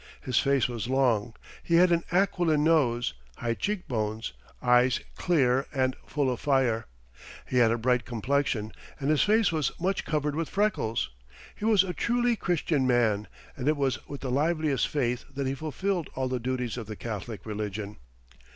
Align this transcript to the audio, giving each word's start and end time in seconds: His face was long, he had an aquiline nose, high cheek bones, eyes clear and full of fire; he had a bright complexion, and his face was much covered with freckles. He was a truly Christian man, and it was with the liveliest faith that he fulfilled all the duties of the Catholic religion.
His 0.19 0.39
face 0.39 0.67
was 0.67 0.87
long, 0.87 1.35
he 1.61 1.75
had 1.75 1.91
an 1.91 2.03
aquiline 2.11 2.63
nose, 2.63 3.13
high 3.37 3.53
cheek 3.53 3.87
bones, 3.87 4.33
eyes 4.59 4.99
clear 5.15 5.67
and 5.71 5.95
full 6.07 6.31
of 6.31 6.39
fire; 6.39 6.87
he 7.45 7.57
had 7.57 7.69
a 7.69 7.77
bright 7.77 8.03
complexion, 8.03 8.71
and 8.99 9.11
his 9.11 9.21
face 9.21 9.51
was 9.51 9.71
much 9.79 10.03
covered 10.03 10.35
with 10.35 10.49
freckles. 10.49 11.11
He 11.55 11.65
was 11.65 11.83
a 11.83 11.93
truly 11.93 12.35
Christian 12.35 12.87
man, 12.87 13.27
and 13.55 13.67
it 13.67 13.77
was 13.77 13.99
with 14.07 14.21
the 14.21 14.31
liveliest 14.31 14.87
faith 14.87 15.23
that 15.31 15.45
he 15.45 15.53
fulfilled 15.53 16.09
all 16.15 16.27
the 16.27 16.39
duties 16.39 16.77
of 16.77 16.87
the 16.87 16.95
Catholic 16.95 17.45
religion. 17.45 17.97